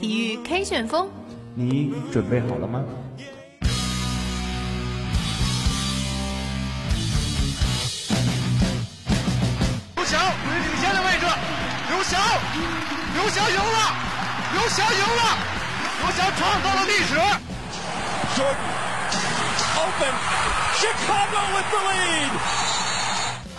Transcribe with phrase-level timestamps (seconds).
[0.00, 1.08] 体育 K 旋风，
[1.54, 2.82] 你准备好了吗？
[9.94, 11.26] 刘翔于领先的位置，
[11.88, 12.20] 刘翔，
[13.14, 13.94] 刘翔赢了，
[14.52, 15.38] 刘翔赢了，
[16.00, 17.14] 刘翔创造了历史。
[18.34, 18.58] Jordan
[19.78, 20.14] open
[20.74, 22.32] Chicago with the lead。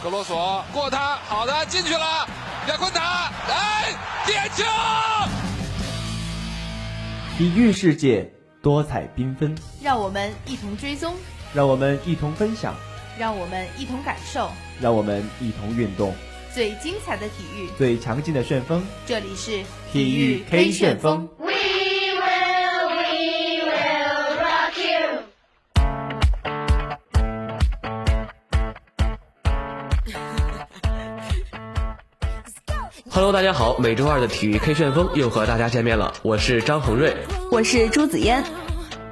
[0.03, 2.27] 格罗索过他，好的进去了，
[2.67, 3.95] 亚昆达，来，
[4.25, 4.63] 点球！
[7.37, 8.27] 体育世界
[8.59, 11.13] 多彩缤纷，让我们一同追踪，
[11.53, 12.73] 让我们一同分享，
[13.19, 14.49] 让我们一同感受，
[14.81, 16.11] 让我们一同运动。
[16.55, 21.29] 最精彩的体育，最强劲的旋风，这里是体育 K 旋风。
[33.15, 37.15] Hello，大家好，每周二的体育 K 旋风又和大家见面了，我是张恒瑞，
[37.49, 38.43] 我是朱子嫣。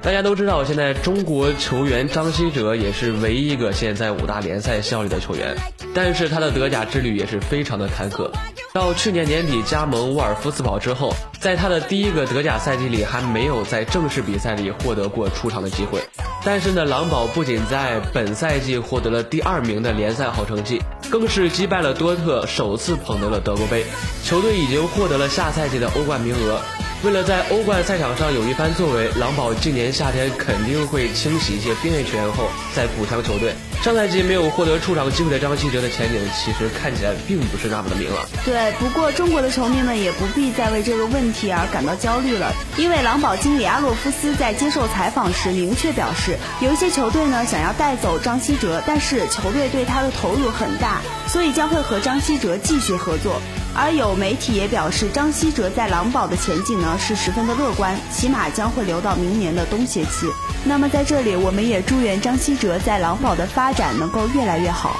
[0.02, 5.56] 大家都知道，现在中国球员张稀哲也是唯一一个现在五大联赛效力的球员，
[5.94, 8.30] 但是他的德甲之旅也是非常的坎坷。
[8.74, 16.02] 到去年年底加盟沃尔夫斯堡之后，在他的第一个德甲赛季里还没有在正式比赛里获得过出场的机会。
[16.44, 23.84] 但是呢，狼堡不仅在本赛季获得了第二名的联赛好成绩，更是击败了多特，首次捧得了德国杯。
[24.24, 26.60] 球队已经获得了下赛季的欧冠名额。
[27.04, 33.52] 为了在欧冠赛场上有一番作为，狼堡今年夏天肯定会清洗一些边缘球员后再补强球队。
[33.82, 38.24] 上赛季没有获得出场机会的张稀哲的前景，其实看起来并不是那么的明朗。
[38.46, 53.42] 对，不过中国的球迷们也不必再为这个问题而感到焦虑了，因为狼堡经理阿洛夫斯在接受采访时明确表示，有一些球队呢想要带走张稀哲，但是球队对他的投入很大，所以将会和张稀哲继续合作。
[53.76, 60.26] 而有媒体也表示，张稀哲在狼堡的前景呢是十分的乐观，起码将会留到明年的冬歇期。
[60.64, 64.96] 那么在这里，我们也祝愿张稀哲在狼堡的发展能够越来越好。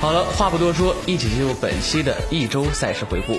[0.00, 3.38] 好了，话不多说，一起进入本期的一周赛事回顾。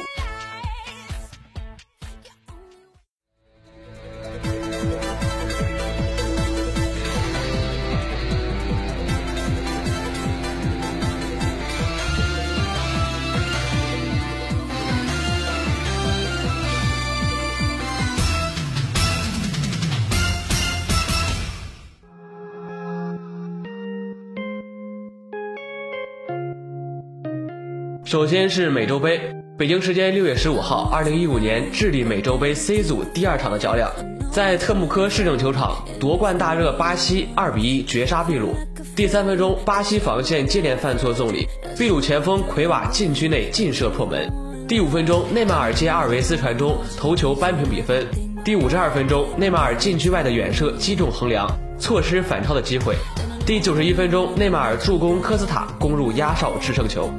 [28.06, 29.20] 首先是美洲杯，
[29.58, 33.90] 北京时间六月十五号，二零一五年智利美洲杯 C 组第二场的较量，
[34.32, 38.54] 在特木科市政球场，夺冠大热巴西二比一绝杀秘鲁。
[38.96, 41.48] 第三分钟，巴西防线接连犯错送礼，
[41.80, 44.32] 秘鲁前锋奎瓦禁区内劲射破门。
[44.68, 48.06] 第五分钟，内马尔接阿尔维斯传中，头球扳平比分。
[48.44, 51.50] 第五十二分钟，内马尔禁区外的远射击中横梁，
[51.80, 52.96] 错失反超的机会。
[53.48, 57.12] 第九十一分钟，内马尔助攻科斯塔攻入压哨制胜球。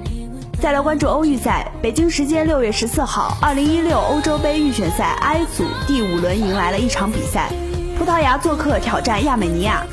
[0.59, 7.51] 再来关注欧预赛，北京时间六月十四号，二零一六欧洲杯预选赛 I 组第五轮迎来了一场比赛，
[7.99, 9.85] 葡萄牙做客挑战亚美尼亚。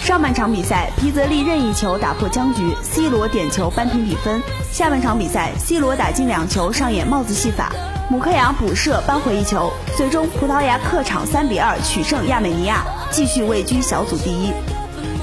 [0.00, 4.40] 上半场比赛，皮泽利任意球打破僵局，C 罗点球扳平比分。
[4.70, 7.72] 下半场比赛，C 罗打进两球，上演帽子戏法，
[8.08, 14.52] 姆克扬补射扳回一球，最终葡萄牙客场三比二取胜亚美尼亚，继续位居小组第一。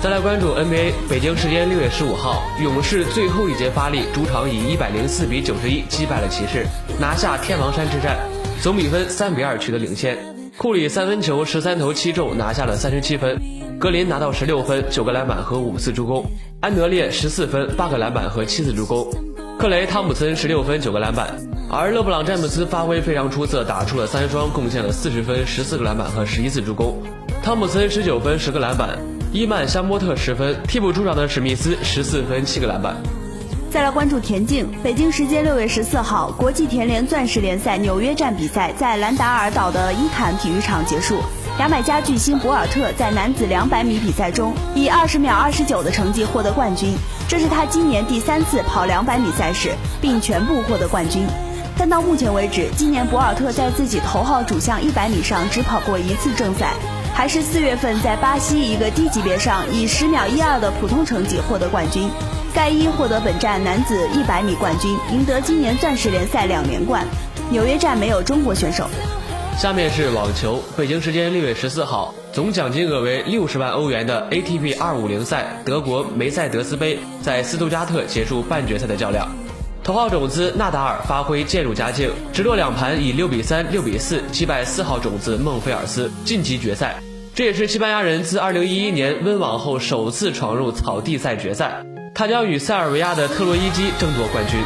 [0.01, 6.65] 再来关注 NBA，北京时间六月十五号，勇士最后一节发力，主场以一百零四比九十一击败了骑士，
[6.97, 8.17] 拿下天王山之战，
[8.61, 10.17] 总比分三比二取得领先。
[10.57, 13.35] 库里三分球十三投七中，拿下了三十七分；
[13.77, 16.23] 格林拿到十六分，九个篮板和五次助攻；
[16.61, 19.05] 安德烈十四分，八个篮板和七次助攻；
[19.59, 21.27] 克雷汤普森十六分，九个篮板。
[21.69, 27.03] 而勒布朗詹姆斯发挥非常出色，打出了三双，贡献了四十分、十四个篮板和十一次助攻。
[27.43, 28.97] 汤普森十九分，十个篮板。
[29.31, 32.95] 伊曼香波特十分，替补出场的史密斯十四分七个篮板。
[33.69, 41.19] 再来关注田径，北京时间六月十四号，国际田联钻石联赛纽约站比赛在兰达尔岛的伊坎体育场结束。
[41.59, 46.95] 牙买加巨星博尔特在男子两百米比赛中以二十秒二十九的成绩获得冠军，
[47.27, 51.27] 这是他今年第三次跑两百米赛事，并全部获得冠军。
[51.77, 56.73] 但到目前为止，今年博尔特在自己头号主项一百米上只跑过一次正赛。
[57.13, 62.09] 还是四月份在巴西一个低级别上以十秒一二的普通成绩获得冠军，
[62.53, 67.05] 盖伊获得本站男子一百米冠军，赢得今年钻石联赛两连冠。
[67.49, 68.87] 纽约站没有中国选手。
[69.57, 79.27] 下面是网球，北京时间六月十四号，总奖金额为六十万欧元的 ATP 二五零赛德国梅赛德斯杯在斯图加特结束半决赛的较量。
[79.89, 87.01] 头号种子纳达尔发挥渐入佳境，直落两盘以六比三、六比四击败四号种子孟菲尔斯，晋级决赛。
[87.33, 91.83] 这也是西班牙人自2011年温网后首次闯入草地赛决赛。
[92.13, 94.59] 他将与塞尔维亚的特洛伊基争夺冠军。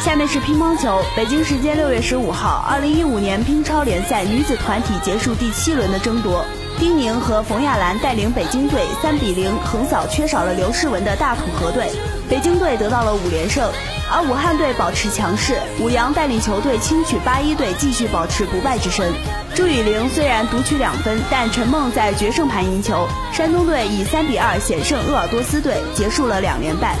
[0.00, 6.44] 下面是乒乓球，北京时间六月十五号，二零一五年乒超联赛女子团体结束第七轮的争夺，
[6.80, 11.88] 丁宁和冯亚兰带领北京队三比零横扫缺少了刘诗雯的大土河队，
[12.28, 13.70] 北京队得到了五连胜，
[14.12, 19.12] 而武汉队保持强势，武阳带领球队轻取八一队，继续保持不败之身。
[19.54, 26.96] 朱雨玲虽然独取两分，但陈梦在决胜盘赢球，山东队以三比二险胜鄂尔多斯队，结束了两连败。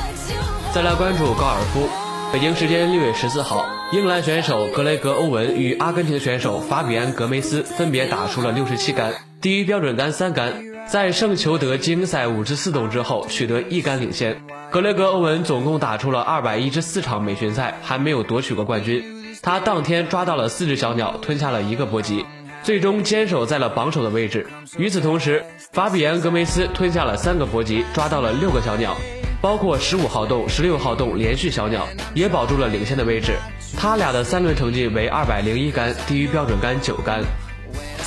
[0.72, 1.88] 再来关注高尔夫。
[2.32, 10.69] 北京时间六月十四号，英格兰选手格雷格·欧文与阿根廷选手法比安·格梅斯分别打出了六十七杆，低于标准杆三杆。
[10.90, 14.42] 在圣裘德精英赛五十四洞之后，取得一杆领先。
[14.72, 19.04] 格雷格·欧文总共打出了二百一十四场美巡赛，还没有夺取过冠军。
[19.40, 22.26] 他当天抓到了四只小鸟，吞下了一个搏击，
[22.64, 24.48] 最终坚守在了榜首的位置。
[24.78, 28.96] 与此同时，法比安·格梅斯吞下了三个搏击，抓到了六个小鸟。
[29.40, 33.36] 包括十五号洞、十六号洞连续小鸟也保住了领先的位置。
[33.78, 37.22] 他俩的三轮成绩为二百零一杆，低于标准杆九杆。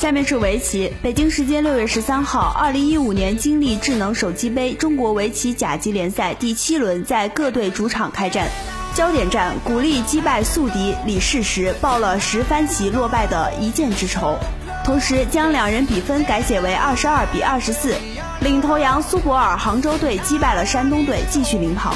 [0.03, 0.91] 下面是围棋。
[1.01, 8.49] 北京时间六月十三号，二零一五年金立智能手机杯中国围棋甲级联赛第七轮在各队主场开战。
[8.93, 14.37] 焦点战，古力击败宿敌李世石，报了十番棋落败的一箭之仇，
[14.83, 17.95] 同时将两人比分改写为二十二比二十四。
[18.41, 21.95] 领头羊苏泊尔杭州队击败了山东队，继续领跑。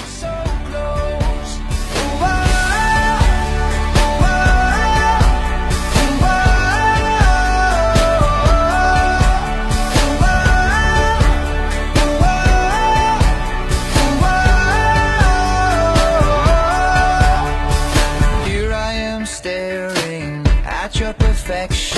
[21.47, 21.96] perfection.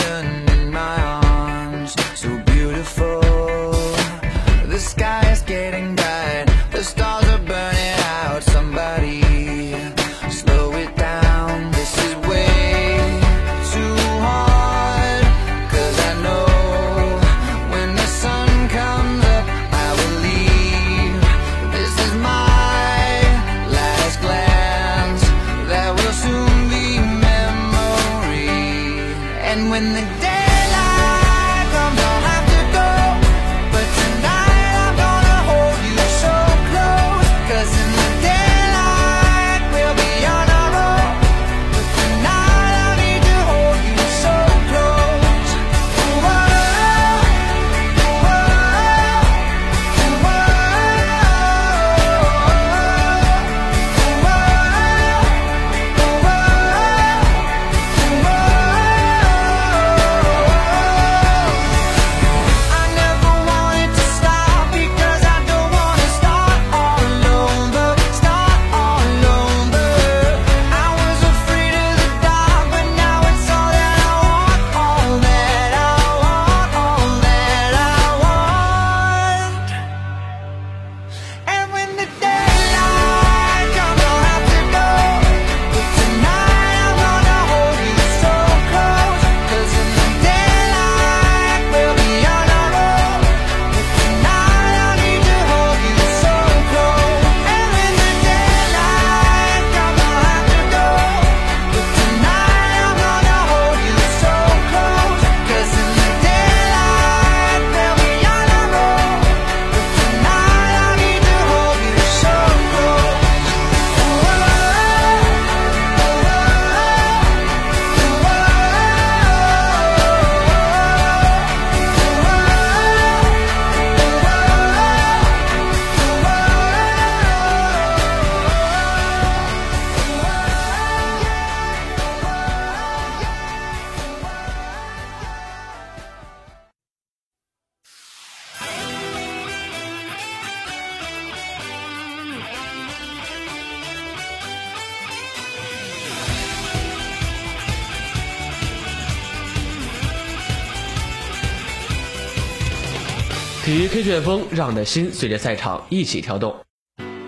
[153.70, 156.56] 体育 K 旋风，让你的心随着赛场一起跳动。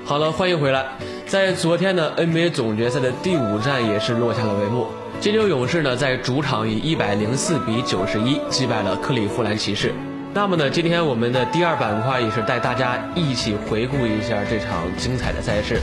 [0.04, 0.88] 好了，欢迎回来。
[1.28, 4.88] 在昨天的 NBA 总决赛的第五战也是落下了帷幕。
[5.20, 9.94] 金州勇士呢，在主场以一百零四比九十一击败了克利夫兰骑士。
[10.34, 15.80] 那么呢，今天我们的第二板块也是带大家一起回顾一下这场精彩的赛事。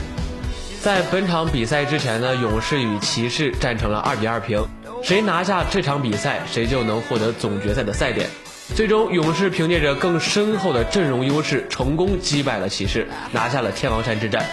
[0.82, 4.66] 在本场比赛之前呢，勇士与骑士战成了二比二平，
[5.04, 8.28] 谁拿下这场比赛，谁就能获得总决赛的赛点。
[8.74, 14.44] 最终，勇士凭借着更深厚的阵容优势，成功击败了骑士，拿下了天王山之战。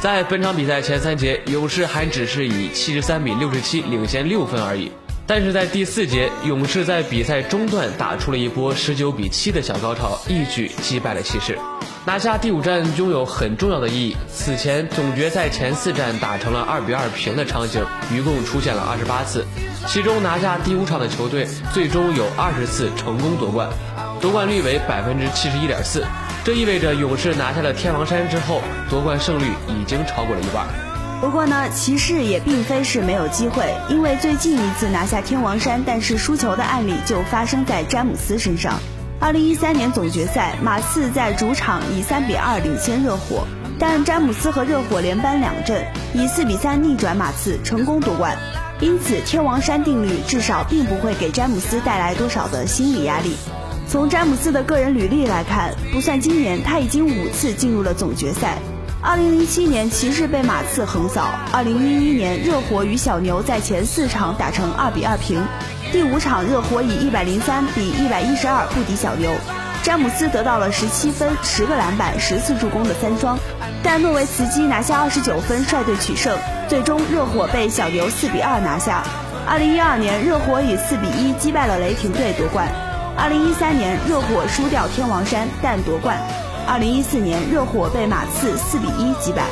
[0.00, 4.90] 在本场比赛前三节，勇士还只是以七十三比六十七领先六分而已。
[5.28, 11.58] 但是在第四节，勇士在比赛中段打出了一波十九比七的小高潮，一举击败了骑士，
[12.06, 14.16] 拿下第五战拥有很重要的意义。
[14.32, 19.44] 此前总决赛前四战打成了二比二平的场景，一共出现了二十八次。
[19.86, 23.68] 其中拿下第五场的球队，最终有二十次成功夺冠，
[24.22, 26.02] 夺冠率为百分之七十一点四。
[26.42, 30.87] 这意味着勇士拿下了天王山之后，夺冠胜率已经超过了一半。
[31.20, 38.78] 不过呢，骑士也并非是没有机会，因为最近一次拿下天王山但是输球的案例就发生在詹姆斯身上。
[39.18, 43.44] 二零一三年总决赛，马刺在主场以三比二领先热火，
[43.80, 45.84] 但詹姆斯和热火连扳两阵，
[46.14, 48.38] 以四比三逆转马刺，成功夺冠。
[48.78, 53.34] 因此，天王山定律至少并不会给詹姆斯带来多少的心理压力。
[53.88, 58.56] 从詹姆斯的个人履历来看，不算今年，他已经五次进入了总决赛。
[59.00, 65.40] 二零零七年，骑士被马刺横扫；二零一一年，热火与小牛在前四场打成二比二平，
[65.92, 69.30] 第五场热火以一百零三比一百一十二不敌小牛。
[69.84, 73.38] 詹姆斯得到了十七分、十个篮板、十次助攻的三双，
[73.84, 76.36] 但诺维茨基拿下二十九分率队取胜。
[76.68, 79.04] 最终，热火被小牛四比二拿下。
[79.46, 82.68] 二零一二年，热火以四比一击败了雷霆队夺冠。
[83.16, 86.18] 二零一三年，热火输掉天王山，但夺冠。
[86.68, 89.46] 二零一四年，热火被马刺四比一击败。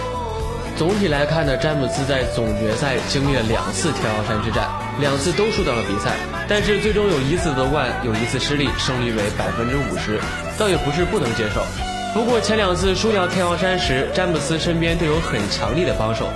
[0.76, 4.68] 总体来看呢，詹姆斯在总决赛经历了两次天王山之战，
[5.00, 6.12] 两次都输掉了比赛，
[6.46, 10.20] 但是最终有一次夺冠，有一次失利，胜率为百分之五十，
[10.58, 11.64] 倒也不是不能接受。
[12.12, 16.28] 不过前两次输掉天王山时，詹姆斯身边都有很强力的帮手，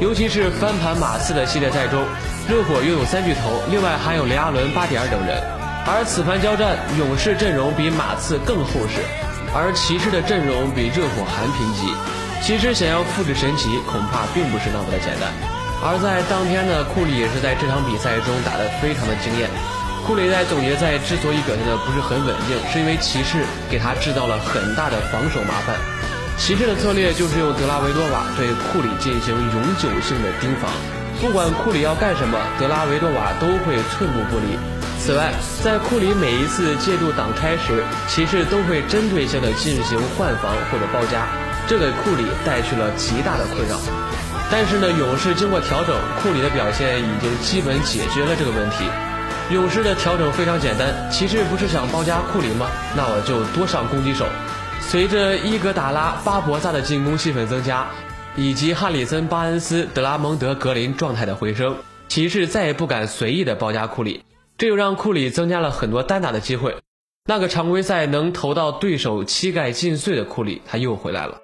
[0.00, 1.98] 尤其是翻盘马刺的系列赛中，
[2.48, 5.42] 热火拥有三巨头，另外还有雷阿伦、巴蒂尔等人，
[5.84, 9.02] 而此番交战，勇士阵容比马刺更厚实，
[9.58, 11.90] 而骑士的阵容比热火还贫瘠。
[12.38, 15.26] 其实想要复制神奇，恐怕并不是那么的简单。
[15.82, 19.50] 而在当天呢，库里也是在这场比赛中打得非常的惊艳。
[20.06, 25.74] 库里在总决赛之所以表现的不是很稳定，是因为骑士给他制造了很大的防守麻烦。
[26.38, 30.70] 骑士的策略就是用德拉维多瓦对库里进行永久性的盯防，
[31.20, 34.54] 不管库里要干什么，德拉维多瓦都会寸步不离。
[35.08, 35.32] 此外，
[35.64, 41.26] 在库里每一次借助挡拆时，骑士都会针对性的进行换防或者包夹。
[41.66, 43.78] 这给库里带去了极大的困扰，
[44.50, 48.84] 但是呢，勇士经过调整，库里的表现已经基本解决了这个问题。
[49.50, 52.66] 勇士的调整非常简单，骑士不是想包夹库里吗？
[52.94, 54.26] 那我就多上攻击手。
[54.78, 57.86] 随着伊格达拉、巴博萨的进攻戏份增加，
[58.36, 61.74] 以及哈里森、巴恩斯、德拉蒙德、格林状态的回升，
[62.08, 64.22] 骑士再也不敢随意的包夹库里，
[64.58, 66.76] 这又让库里增加了很多单打的机会。
[67.24, 71.38] 那个常规赛能投到对手膝盖尽碎的库里，他又回来了。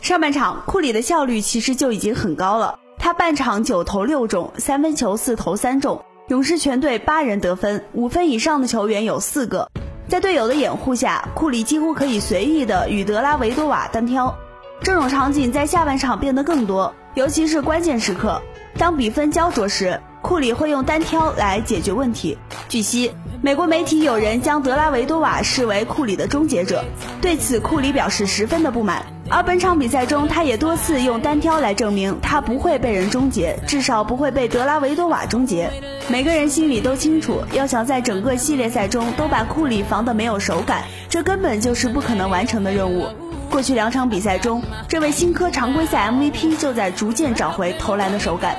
[0.00, 2.80] 上半场，库里的效率其实就已经很高了。
[2.98, 6.04] 他半场九投六中，三分球四投三中。
[6.26, 9.70] 勇士全队八人得分，五分以上的球员有四个。
[10.08, 14.36] 在队友的掩护下，库里几乎可以随意的与德拉维多瓦单挑。
[14.82, 18.42] 这种场景在下半场变得更多，尤其是关键时刻，
[18.76, 22.36] 当比分焦灼时，库里会用单挑来解决问题。
[22.68, 23.12] 据悉，
[23.42, 26.84] 美国媒体有人将德拉维多瓦视为库里的终结者，
[27.20, 29.04] 对此库里表示十分的不满。
[29.28, 35.70] 而本场比赛中，他也多次用单挑来证明他不会被人终结，至少不会被德拉维多瓦终结。
[36.08, 43.06] 每个人心里都清楚，要想在整个系列赛中都把库里防得没有手感，这根本就是不可能完成的任务。
[43.50, 48.56] 过去两场比赛中，这位新科常规赛 MVP 就在逐渐找回投篮的手感。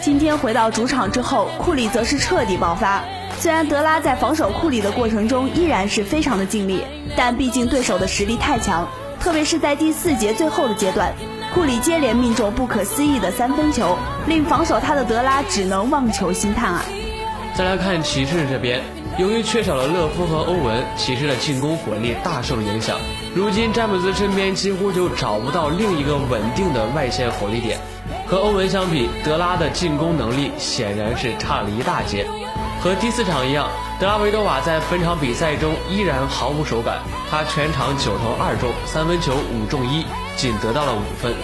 [0.00, 3.02] 今天回到主场之后，库里则是彻底爆发。
[3.40, 6.84] 虽然德拉在防守库里的过程中依然是非常的尽力，
[7.16, 8.86] 但毕竟对手的实力太强。
[9.18, 11.12] 特别是在第四节最后的阶段，
[11.52, 16.84] 库里接连命中不可思议的三分球，令防守他的德拉只能望球兴叹啊！
[17.56, 18.80] 再来看骑士这边，
[19.20, 22.98] 由于缺少了勒夫和欧文，骑士的进攻火力大受影响。
[23.34, 27.78] 如今詹姆斯身边几乎就找不到另一个稳定的外线火力点，
[28.26, 32.26] 和欧文相比，德拉的进攻能力显然是差了一大截。
[32.80, 33.68] 和第四场一样，
[34.00, 37.00] 德拉维多瓦在本场比赛中依然毫无手感。
[37.30, 41.34] 他全场九投二中，三分球五中一，仅得到了五分。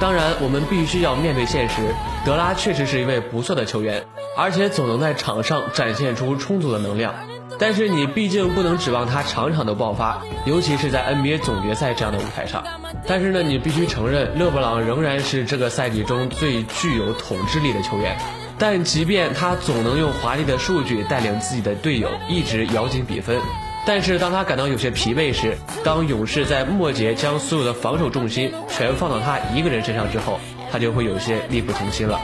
[0.00, 4.04] 当然，我们必须要面对现实，德拉确实是一位不错的球员，
[4.36, 7.12] 而且总能在场上展现出充足的能量。
[7.58, 12.62] 但是你毕竟不能指望他场场都爆发，尤其是在 NBA 总决赛这样的舞台上。
[13.08, 18.16] 但是呢，你必须承认，勒布朗仍然是这个赛季中最具有统治力的球员。
[18.56, 23.40] 但即便他总能用华丽的数据带领自己的队友一直咬紧比分，
[23.88, 30.38] 但是当他感到有些疲惫时，当勇士在末节将所有的防守重心全放到他一个人身上之后，
[30.70, 32.20] 他就会有些力不从心了。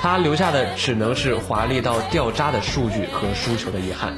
[0.00, 4.14] 他留下的只能是华丽到掉渣的数据和输球的遗憾。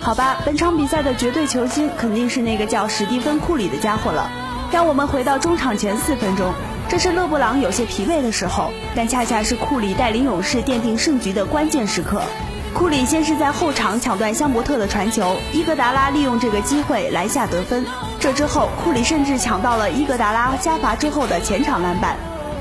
[0.00, 4.30] 好吧，本场比赛的绝对球星肯定是那个叫史蒂芬·库里的家伙了。
[4.72, 6.54] 让我们回到中场前四分钟。
[6.88, 12.22] 这是勒布朗有些疲惫的时候，但恰恰是库里带领勇士奠定胜局的关键时刻。
[12.72, 17.84] 库里先是在后场抢断香伯特的传球，伊戈达拉利用这个机会篮下得分。
[18.18, 22.16] 这之后，库里甚至抢到了伊戈达拉加罚之后的前场篮板。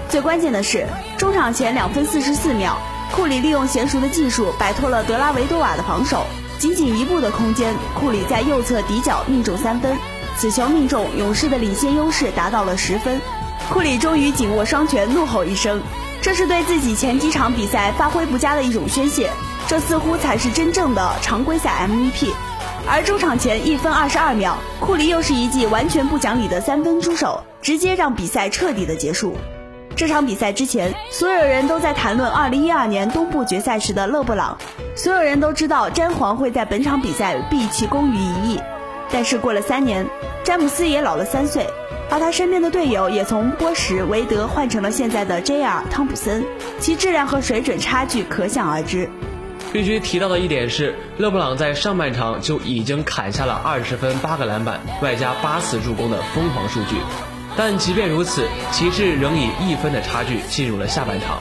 [0.10, 0.88] 最关键的是，
[1.18, 2.78] 中场前两分四十四秒，
[3.12, 6.26] 库里利用娴熟的技术摆脱了德拉维多瓦的防守，
[6.58, 9.96] 仅仅一步的空间，库里在右侧底角命中三分。
[10.38, 13.22] 此球命中，勇士的领先优势达到了十分。
[13.72, 15.82] 库里终于紧握双拳，怒吼一声，
[16.22, 19.30] 这是对自己前几场比赛发挥不佳的一种宣泄。
[19.68, 22.32] 这似乎才是真正的常规赛 MVP。
[22.88, 29.36] 而中场前一分二十二秒，库里又是一记完全不讲理的三分出手，直接让比赛彻底的结束。
[29.96, 34.58] 这场比赛之前，所有人都在谈论二零一二年东部决赛时的勒布朗，
[34.96, 38.60] 所有人都知道詹皇会在本场比赛毕其功于一役。
[39.12, 40.08] 但是过了三年，
[40.44, 41.68] 詹姆斯也老了三岁。
[42.12, 45.84] 而他身边的队友也从波什、韦德换成了现在的 J.R.
[45.92, 46.44] 汤普森，
[46.80, 49.08] 其质量和水准差距可想而知。
[49.72, 56.96] 必须提到的一点是，勒布朗在上半场就已经砍下了二十分、八个篮板，外加八次助攻的疯狂数据。
[57.56, 61.40] 但即便如此，骑士仍以一分的差距进入了下半场。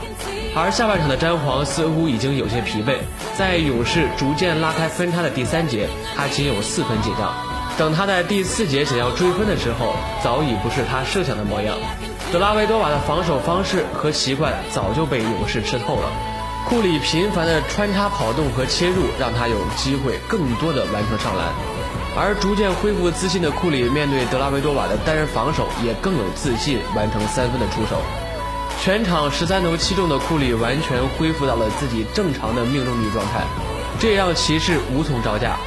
[0.55, 2.97] 而下半场的詹皇似乎已经有些疲惫，
[3.37, 7.33] 在勇士逐渐拉开分差的第三节，他仅有四分进账。
[7.77, 11.77] 等他在第四节想要追分的时候，早已不是他设想的模样。
[12.31, 16.09] 德拉维多瓦的防守方式和习惯早就被勇士吃透了。
[16.69, 21.47] 库里频繁的穿插跑动和切入，让他有机会更多的完成上篮。
[22.15, 27.99] 而逐渐恢复自信的库里，面对德拉维多瓦的单人防守，也更有自信完成三分的出手。
[28.79, 33.41] 全场十三投七中的库里完全恢复到了自己正常的命中率状态，
[33.99, 35.57] 这让骑士无从招架。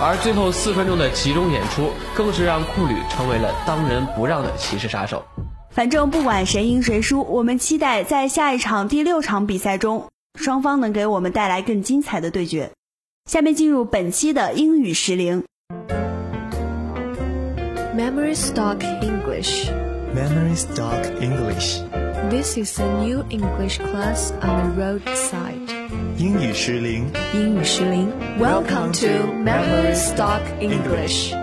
[0.00, 5.24] 而最后四分钟的集中演出，更是让库里成为了当仁不让的骑士杀手。
[5.70, 10.06] 反正不管谁赢谁输，我们期待在下一场第六场比赛中，
[10.38, 12.70] 双方能给我们带来更精彩的对决。
[13.30, 15.44] 下面进入本期的英语时铃。
[17.96, 19.70] Memory Stock English.
[20.14, 21.80] Memory Stock English.
[22.30, 25.58] This is a new English class on the roadside.
[26.16, 28.10] 英语时灵，英语时灵。
[28.38, 31.34] Welcome to Memory Stock English.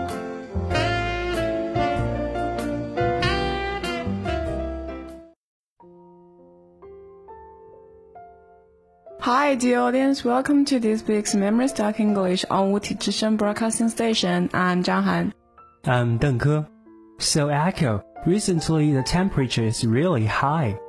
[9.30, 10.26] Hi, dear audience.
[10.26, 14.50] Welcome to this week's Memory Stock English on Wuti Zhishen Broadcasting Station.
[14.56, 15.34] I'm Zhang Han.
[15.86, 16.66] I'm Deng Ke.
[17.20, 20.80] So, Echo, recently the temperature is really high.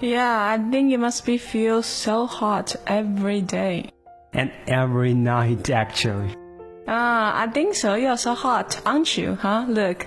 [0.00, 3.90] Yeah, I think it must be feel so hot every day.
[4.32, 6.36] And every night, actually.
[6.86, 7.96] Ah, I think so.
[7.96, 9.34] You're so hot, aren't you?
[9.34, 9.66] Huh?
[9.66, 10.06] Look.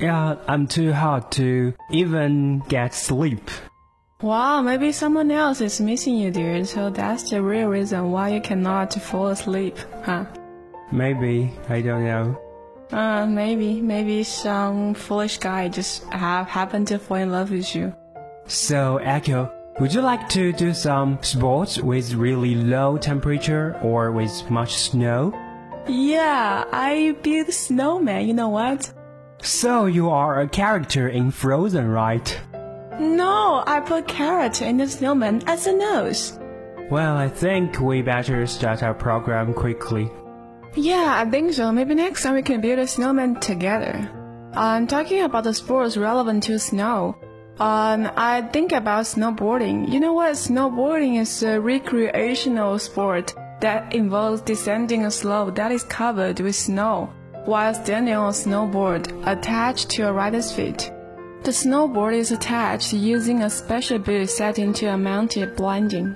[0.00, 3.48] Yeah, I'm too hot to even get sleep.
[4.22, 6.64] Wow, maybe someone else is missing you, dear.
[6.66, 10.26] So that's the real reason why you cannot fall asleep, huh?
[10.92, 11.50] Maybe.
[11.70, 12.38] I don't know.
[12.92, 13.80] Uh, maybe.
[13.80, 17.94] Maybe some foolish guy just have happened to fall in love with you.
[18.46, 24.50] So, Echo, would you like to do some sports with really low temperature or with
[24.50, 25.32] much snow?
[25.88, 28.92] Yeah, I build snowman, you know what?
[29.40, 32.38] So you are a character in Frozen, right?
[33.00, 36.38] No, I put carrot in the snowman as a nose.
[36.90, 40.10] Well, I think we better start our program quickly.
[40.74, 41.72] Yeah, I think so.
[41.72, 44.10] Maybe next time we can build a snowman together.
[44.52, 47.16] I'm talking about the sports relevant to snow.
[47.58, 49.90] Um, I think about snowboarding.
[49.90, 50.32] You know what?
[50.32, 57.12] Snowboarding is a recreational sport that involves descending a slope that is covered with snow
[57.46, 60.90] while standing on a snowboard attached to a rider's feet.
[61.42, 66.14] The snowboard is attached using a special boot set into a mounted blinding.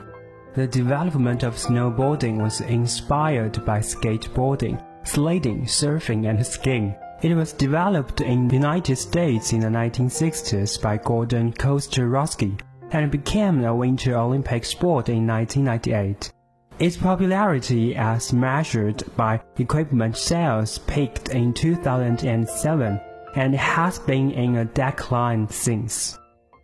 [0.54, 6.94] The development of snowboarding was inspired by skateboarding, sledding, surfing, and skiing.
[7.22, 12.60] It was developed in the United States in the 1960s by Gordon Kosterowski
[12.90, 16.32] and became a Winter Olympic sport in 1998.
[16.78, 23.00] Its popularity as measured by equipment sales peaked in 2007
[23.36, 26.18] and has been in a decline since.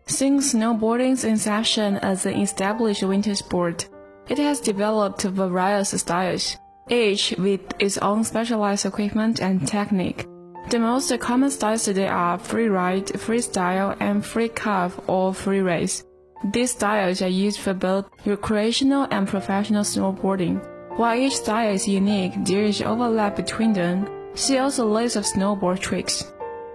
[0.07, 3.89] Since snowboarding's inception as an established winter sport,
[4.29, 6.57] it has developed various styles,
[6.89, 10.27] each with its own specialized equipment and technique.
[10.71, 16.05] The most common styles today are free ride, freestyle, and free curve or free race.
[16.53, 20.65] These styles are used for both recreational and professional snowboarding.
[20.97, 24.09] While each style is unique, there is overlap between them.
[24.35, 26.33] See also list of snowboard tricks.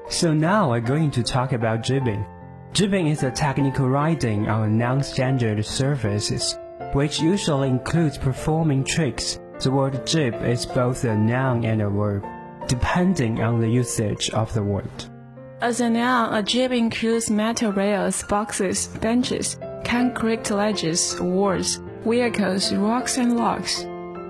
[0.10, 2.26] So now we're going to talk about jibbing.
[2.74, 6.58] Jibbing is a technical riding on non-standard surfaces,
[6.94, 9.40] which usually includes performing tricks.
[9.60, 12.24] The word jib is both a noun and a verb,
[12.68, 15.06] depending on the usage of the word.
[15.62, 23.18] As a noun, a jib includes metal rails, boxes, benches, concrete ledges, walls, vehicles, rocks,
[23.18, 23.86] and logs.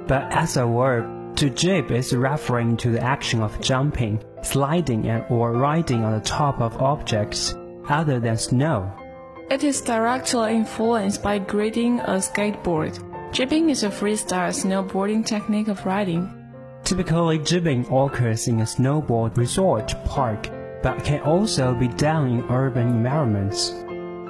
[0.08, 5.24] But as a verb, to jib is referring to the action of jumping, sliding, and
[5.30, 7.54] or riding on the top of objects
[7.90, 8.92] other than snow.
[9.50, 13.00] It is directly influenced by grading a skateboard.
[13.32, 16.32] Jibbing is a freestyle snowboarding technique of riding.
[16.84, 20.50] Typically, jibbing occurs in a snowboard resort park,
[20.82, 23.72] but can also be done in urban environments.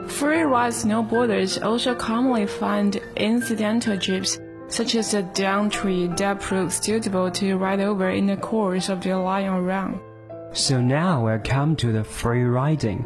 [0.07, 7.29] Freeride snowboarders also commonly find incidental jibs, such as a down tree that proves suitable
[7.31, 9.99] to ride over in the course of their line run.
[10.53, 13.05] So now we come to the free riding.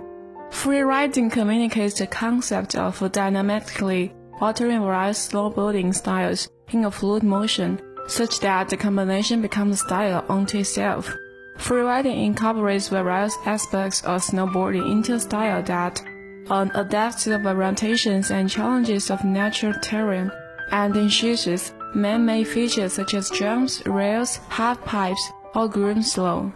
[0.51, 7.79] Free riding communicates the concept of dynamically altering various snowboarding styles in a fluid motion,
[8.07, 11.13] such that the combination becomes a style unto itself.
[11.57, 16.01] Freeriding incorporates various aspects of snowboarding into a style that
[16.49, 20.31] um, adapts to the variations and challenges of natural terrain
[20.71, 26.51] and ensures man-made features such as jumps, rails, half pipes, or groom slow.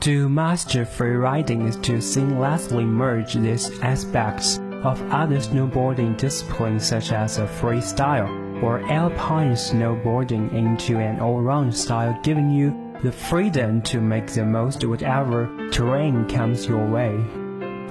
[0.00, 7.38] To master freeriding is to seamlessly merge these aspects of other snowboarding disciplines such as
[7.38, 14.26] a freestyle or alpine snowboarding into an all-round style giving you the freedom to make
[14.28, 17.12] the most of whatever terrain comes your way.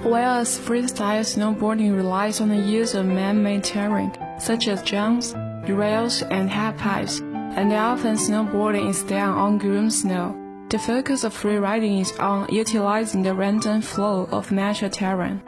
[0.03, 5.33] Whereas freestyle snowboarding relies on the use of man-made terrain such as jumps,
[5.73, 10.35] rails, and half pipes, and often snowboarding is done on groomed snow.
[10.69, 15.41] The focus of freeriding is on utilizing the random flow of natural terrain.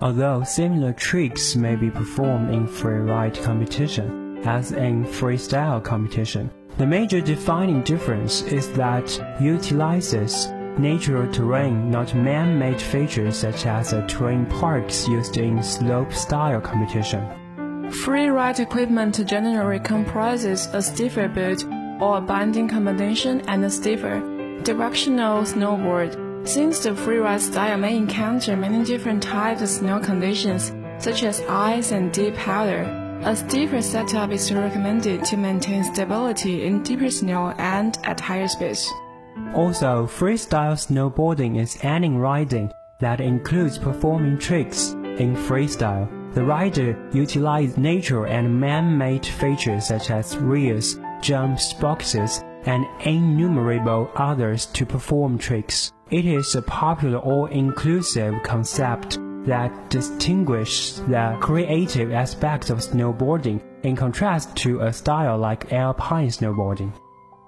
[0.00, 7.20] Although similar tricks may be performed in freeride competition, as in freestyle competition, the major
[7.20, 9.06] defining difference is that
[9.40, 17.22] utilizes natural terrain, not man-made features such as the terrain parks used in slope-style competition.
[17.92, 21.62] Freeride equipment generally comprises a stiffer boot
[22.00, 24.20] or a binding combination and a stiffer
[24.62, 26.48] directional snowboard.
[26.48, 31.92] Since the freeride style may encounter many different types of snow conditions, such as ice
[31.92, 32.82] and deep powder,
[33.24, 38.90] a stiffer setup is recommended to maintain stability in deeper snow and at higher speeds.
[39.54, 44.92] Also, freestyle snowboarding is any riding that includes performing tricks.
[44.92, 52.86] In freestyle, the rider utilizes natural and man-made features such as rails, jumps, boxes, and
[53.04, 55.92] innumerable others to perform tricks.
[56.10, 64.54] It is a popular all-inclusive concept that distinguishes the creative aspects of snowboarding in contrast
[64.56, 66.92] to a style like alpine snowboarding.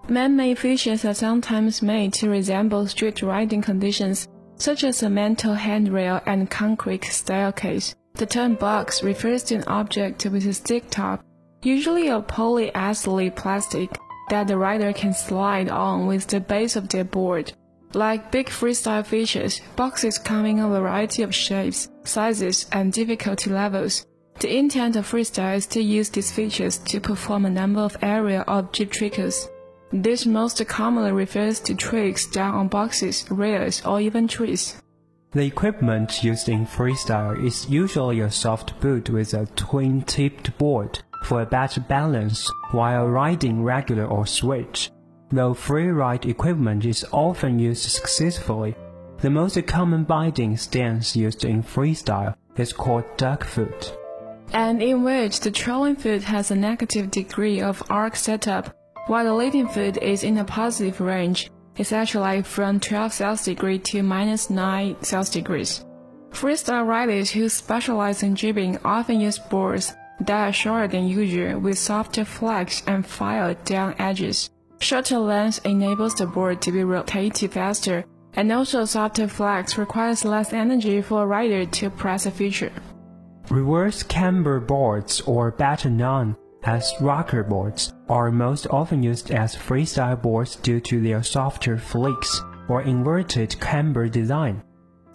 [0.09, 6.20] Man-made features are sometimes made to resemble street riding conditions, such as a metal handrail
[6.27, 7.94] and concrete staircase.
[8.16, 11.24] The term box refers to an object with a stick top,
[11.62, 13.90] usually a polyethylene plastic,
[14.31, 17.53] that the rider can slide on with the base of their board.
[17.92, 24.07] Like big freestyle features, boxes come in a variety of shapes, sizes, and difficulty levels.
[24.38, 28.44] The intent of freestyle is to use these features to perform a number of aerial
[28.46, 29.48] or jib tricks.
[29.92, 34.81] This most commonly refers to tricks done on boxes, rails, or even trees.
[35.35, 41.42] The equipment used in freestyle is usually a soft boot with a twin-tipped board for
[41.42, 44.92] a better balance while riding regular or switch.
[45.31, 48.77] Though freeride equipment is often used successfully,
[49.18, 53.97] the most common binding stance used in freestyle is called duck foot.
[54.53, 58.73] And in which the trailing foot has a negative degree of arc setup,
[59.09, 63.79] while the leading foot is in a positive range, it's actually from 12 Celsius degree
[63.79, 65.85] to minus 9 Celsius degrees.
[66.31, 71.79] Freestyle riders who specialize in jibbing often use boards that are shorter than usual with
[71.79, 74.51] softer flex and filed down edges.
[74.81, 80.53] Shorter length enables the board to be rotated faster and also softer flex requires less
[80.53, 82.73] energy for a rider to press a feature.
[83.51, 90.20] Reverse camber boards or better known as rocker boards are most often used as freestyle
[90.20, 94.62] boards due to their softer flicks or inverted camber design.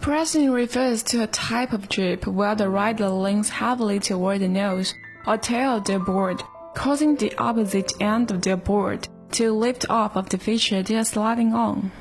[0.00, 4.94] Pressing refers to a type of drip where the rider leans heavily toward the nose
[5.26, 6.42] or tail of the board,
[6.74, 11.04] causing the opposite end of the board to lift off of the feature they are
[11.04, 11.92] sliding on.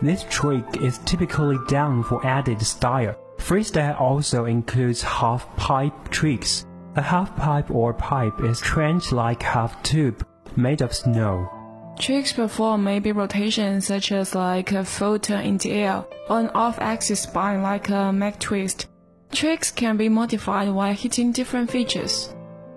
[0.00, 3.16] This trick is typically done for added style.
[3.38, 6.66] Freestyle also includes half pipe tricks.
[6.96, 11.50] A half pipe or pipe is trench-like half tube made of snow.
[11.98, 16.38] Tricks performed may be rotations such as like a full turn in the air or
[16.38, 18.86] an off-axis spin like a Mac twist.
[19.32, 22.32] Tricks can be modified while hitting different features.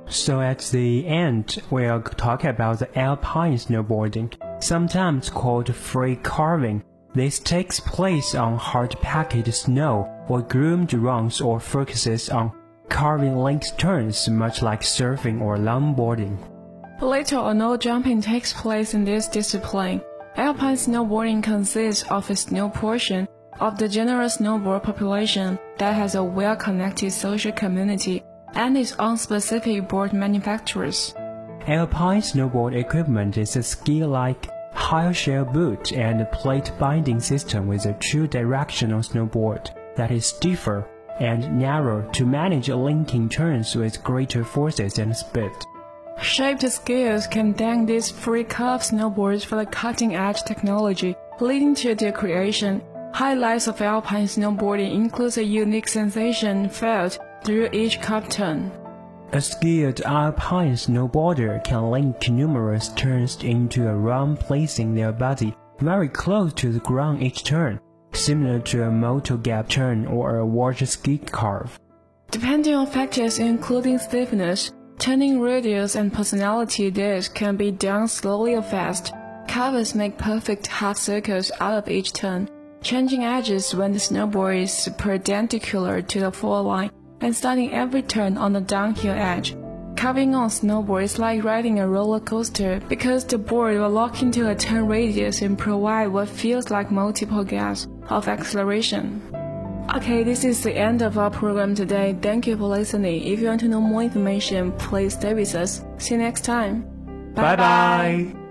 [0.09, 6.83] So at the end, we'll talk about the alpine snowboarding, sometimes called free carving.
[7.13, 12.51] This takes place on hard-packed snow or groomed runs or focuses on
[12.89, 16.37] carving linked turns much like surfing or longboarding.
[17.01, 20.01] Little or no jumping takes place in this discipline.
[20.35, 23.27] Alpine snowboarding consists of a snow portion
[23.59, 28.23] of the general snowboard population that has a well-connected social community
[28.53, 31.13] and its own specific board manufacturers.
[31.67, 37.93] Alpine snowboard equipment is a ski-like high shell boot and plate binding system with a
[37.93, 40.87] true directional snowboard that is stiffer
[41.19, 45.51] and narrow to manage linking turns with greater forces and speed.
[46.21, 51.95] Shaped scales can thank these free curve snowboards for the cutting edge technology leading to
[51.95, 52.81] their creation.
[53.13, 58.71] Highlights of alpine snowboarding includes a unique sensation felt through each curve turn.
[59.33, 66.09] A skilled alpine snowboarder can link numerous turns into a run placing their body very
[66.09, 67.79] close to the ground each turn,
[68.17, 71.79] similar to a motor gap turn or a water ski carve.
[72.31, 78.61] Depending on factors including stiffness, turning radius and personality this can be done slowly or
[78.61, 79.13] fast.
[79.47, 82.49] Covers make perfect half circles out of each turn,
[82.81, 88.37] changing edges when the snowboard is perpendicular to the floor line and starting every turn
[88.37, 89.55] on the downhill edge.
[89.97, 94.47] Carving on snowboard is like riding a roller coaster because the board will lock into
[94.47, 99.23] a turn radius and provide what feels like multiple gaps of acceleration.
[99.95, 102.15] Okay, this is the end of our program today.
[102.21, 103.23] Thank you for listening.
[103.23, 105.83] If you want to know more information, please stay with us.
[105.97, 106.83] See you next time.
[107.33, 108.33] Bye bye.
[108.33, 108.46] Bye.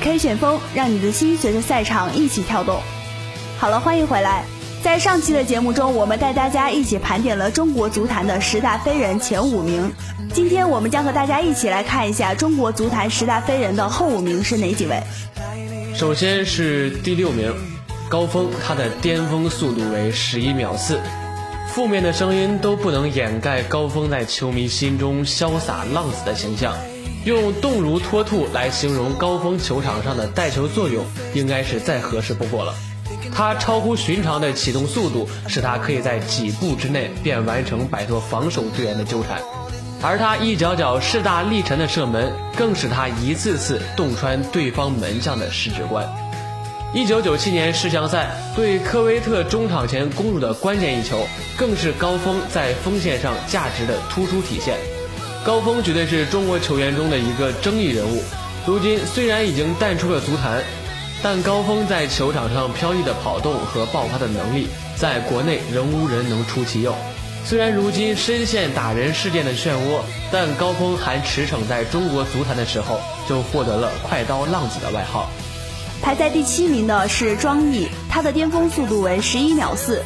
[0.00, 2.80] K 旋风，让你的心随着赛场一起跳动。
[3.58, 4.44] 好了，欢迎回来。
[4.82, 9.92] 在上期的节目中，我们带大家一起盘点了中国足坛的十大飞人前五名。
[10.32, 15.02] 今天我们将和大家一起来看一下中国足坛十大飞人的后五名是哪几位。
[15.94, 17.52] 首先是第六名，
[18.08, 21.00] 高峰，他的巅峰速度为十一秒四。
[21.66, 26.74] 负面的声音都不能掩盖高峰在球迷心中潇洒浪子的形象。
[27.28, 32.72] 用动如脱兔来形容高峰球场上的带球作用，应该是再合适不过了。
[33.30, 39.42] 他超乎寻常的启动速度，使他可以在几步之内便完成摆脱防守队员的纠缠，
[40.00, 46.08] 而他一脚脚势大力沉的射门，更使他一次次洞穿对方门将的十指关。
[46.94, 54.78] 一九九七年世强赛对科威特中场前攻入的关键一球，更是高峰在锋线上价值的突出体现。
[55.48, 58.22] 高峰绝对是中国球员中的一个争议人物。
[58.66, 60.62] 如今虽然已经淡出了足坛，
[61.22, 66.94] 但高峰在球场上飘逸的跑动和爆发的能力，在国内仍无人能出其右。
[67.46, 75.30] 虽然如今深陷打人事件的漩涡，但高峰还驰骋在中国足坛的时候，就获得了“快刀浪子”的外号。
[76.02, 80.04] 排在第七名的是庄毅，他的巅峰速度为十一秒四。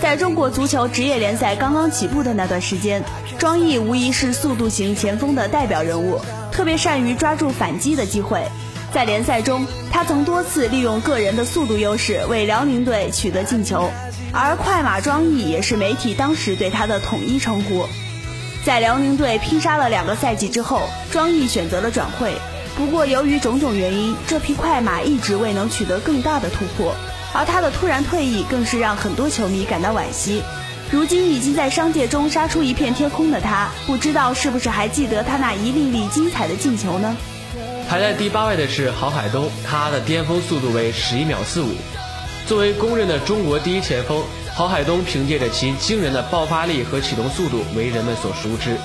[0.00, 3.02] 在中国足球职业联赛刚刚起步的那段时间，
[3.44, 6.18] 庄毅无疑是速度型前锋的代表人物，
[6.50, 8.42] 特别善于抓住反击的机会。
[8.90, 13.90] 在联赛中，他曾多次利用个人的速度优势为辽宁队取得进球，
[14.32, 17.84] 而“快马庄毅”也是媒体当时对他的统一称呼。
[18.64, 20.80] 在辽宁队拼杀了两个赛季之后，
[21.12, 22.32] 庄毅选择了转会。
[22.78, 26.94] 不过，由于种种原因，这匹快马一直未能取得更大的突破，
[27.34, 30.42] 而他的突然退役更是让很多球迷感到惋惜。
[30.94, 37.16] 如今已经在商界中杀出一片天空的他，不知道是不是还记得他那一粒粒精彩的进球呢？
[37.88, 41.70] 排在第八位的是郝海东，他的巅峰速度为十一秒四五。
[42.46, 44.22] 作为公认的中国第一前锋，
[44.54, 48.76] 郝海东凭借着其惊人的爆发力和启动速度为人们所熟知。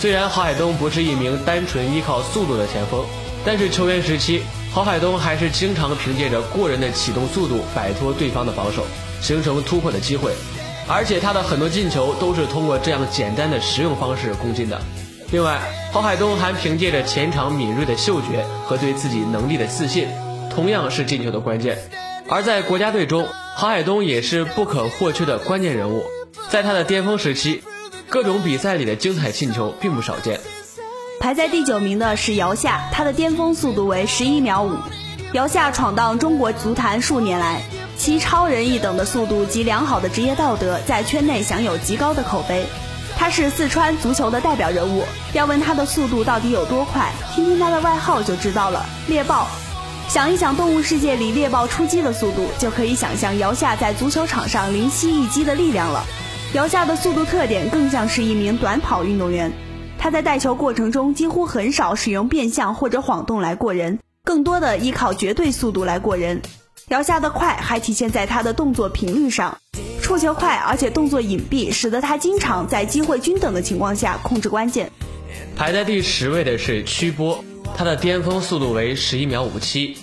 [0.00, 3.06] 虽然郝海东不是一名单纯依靠速度的前锋，
[3.44, 8.84] 但是球员时期，郝海东还是经常凭借着过人的启动速度摆脱对方的防守，
[9.20, 10.32] 形成突破的机会。
[10.86, 14.80] 而且他的很多进球都是通过这样简单的实用方式攻进的。
[15.30, 15.58] 另外，
[15.92, 20.06] 郝海东还凭借着前场敏锐的嗅觉和对自己能力的自信，
[20.50, 21.78] 同样是进球的关键。
[22.28, 26.04] 而在国家队中，郝海东也是不可或缺的关键人物。
[26.50, 27.62] 在他的巅峰时期，
[28.08, 30.38] 各种比赛里的精彩进球并不少见。
[31.18, 34.76] 排在第九名的是姚夏，他的巅峰速度为十一秒五。
[35.32, 37.62] 姚夏闯荡中国足坛数年来。
[37.96, 42.66] 其超人一等的速度及良好的职业道德，在圈内享有极高的口碑。
[43.16, 45.04] 他是四川足球的代表人物。
[45.32, 49.46] 要问他的速度到底有多快，听听他的外号就知道了——猎豹。
[50.08, 56.04] 想一想动物世界里猎豹出击的速度，就可以想象姚夏在足球场上灵犀一击的力量了。
[56.52, 59.52] 姚夏的速度特点更像是一名短跑运动员。
[59.98, 66.42] 他在带球过程中几乎很少使用变向或者晃动来过人，更多的依靠绝对速度来过人。
[66.88, 69.56] 姚夏的快还体现在他的动作频率上，
[70.02, 74.92] 触球快，而且动作隐蔽，使得他经常在机会均等的情况下控制关键。
[75.56, 77.42] 排在第十位的是曲波，
[77.74, 79.96] 他的巅峰速度为十一秒五七。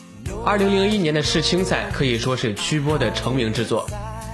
[0.44, 3.88] 二零零一年的世青赛可以说是曲波的成名之作，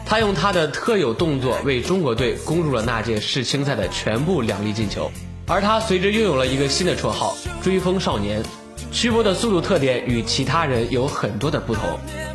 [0.06, 5.12] 他用他的特有动作为中国队攻入了那届世青赛的全部两粒进球，
[5.48, 8.42] 而他随之拥有了一个新的绰号——追风少年。
[8.92, 11.84] 曲波的速度特点与其他人有很多的不同。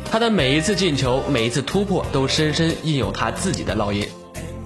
[0.09, 4.07] 他的每一次进球，每一次突破，都深深印有他自己的烙印，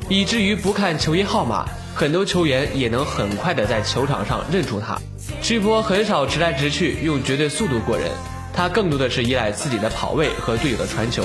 [0.10, 5.00] 以至于不看球衣号码，很多球员也能很快的在球场上认出他。
[5.42, 8.12] 曲波很少直来直去，用绝对速度过人，
[8.54, 11.24] 他更多的是依赖自己的跑位和队友的传球，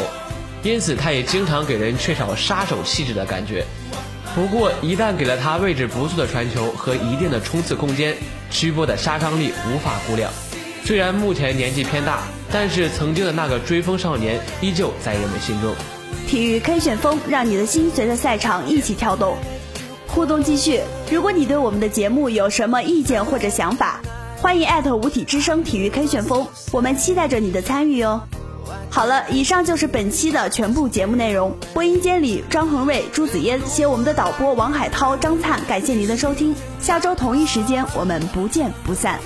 [0.62, 3.64] 因此他也经常给人缺少杀手气质的感觉。
[4.34, 8.16] 不过，一旦给了他位置不错的传球和一定的冲刺空间，
[8.50, 10.30] 曲波的杀伤力无法估量。
[10.84, 12.22] 虽然目前年纪偏大。
[12.54, 15.74] 但是曾经的那个追风少年依旧在人们心中。
[16.28, 19.38] 体育 K 旋风，让你的心随着赛场一起跳动。
[20.06, 24.02] 互动继续，如果你对我们的节目有什么意见或者想法，
[24.36, 28.20] 欢迎艾特五体之声体育 K 旋风，我们期待着你的参与哦。
[28.90, 31.56] 好了，以上就是本期的全部节目内容。
[31.72, 36.54] 播音间里，张恒瑞、朱子嫣，携我们的导播王海涛、张灿，感谢您的收听。
[36.82, 39.18] 下周同一时间，我们不见不散。